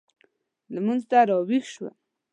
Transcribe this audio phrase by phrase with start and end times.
[0.73, 1.93] لمونځ ته راوېښ شوم.